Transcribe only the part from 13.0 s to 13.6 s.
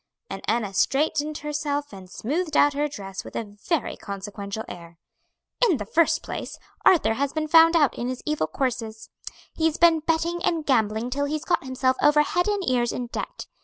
debt.